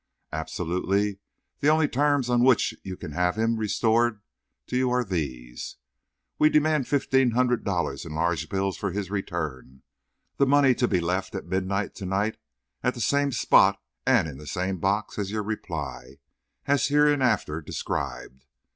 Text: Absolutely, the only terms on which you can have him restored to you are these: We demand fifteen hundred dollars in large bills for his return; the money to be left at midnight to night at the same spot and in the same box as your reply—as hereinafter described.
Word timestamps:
Absolutely, 0.33 1.19
the 1.59 1.67
only 1.67 1.87
terms 1.87 2.27
on 2.27 2.43
which 2.43 2.73
you 2.81 2.97
can 2.97 3.11
have 3.11 3.35
him 3.35 3.57
restored 3.57 4.19
to 4.65 4.75
you 4.75 4.89
are 4.89 5.03
these: 5.03 5.75
We 6.39 6.49
demand 6.49 6.87
fifteen 6.87 7.29
hundred 7.37 7.63
dollars 7.63 8.03
in 8.03 8.15
large 8.15 8.49
bills 8.49 8.77
for 8.77 8.91
his 8.93 9.11
return; 9.11 9.83
the 10.37 10.47
money 10.47 10.73
to 10.73 10.87
be 10.87 10.99
left 11.01 11.35
at 11.35 11.45
midnight 11.45 11.93
to 11.97 12.07
night 12.07 12.37
at 12.81 12.95
the 12.95 12.99
same 12.99 13.31
spot 13.31 13.79
and 14.03 14.27
in 14.27 14.39
the 14.39 14.47
same 14.47 14.79
box 14.79 15.19
as 15.19 15.29
your 15.29 15.43
reply—as 15.43 16.87
hereinafter 16.87 17.61
described. 17.61 18.45